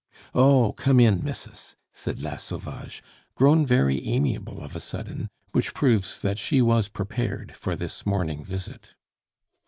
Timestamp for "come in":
0.73-1.23